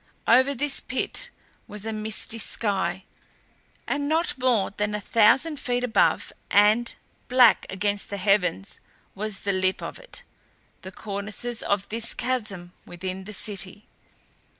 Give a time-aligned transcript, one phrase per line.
[0.27, 1.29] Over this pit
[1.67, 3.03] was a misty sky
[3.85, 6.95] and not more than a thousand feet above and
[7.27, 8.79] black against the heavens
[9.13, 10.23] was the lip of it
[10.81, 13.85] the cornices of this chasm within the City.